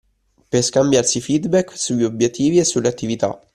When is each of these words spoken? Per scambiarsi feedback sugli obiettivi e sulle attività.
Per 0.49 0.63
scambiarsi 0.63 1.21
feedback 1.21 1.77
sugli 1.77 2.03
obiettivi 2.03 2.57
e 2.57 2.63
sulle 2.63 2.87
attività. 2.87 3.39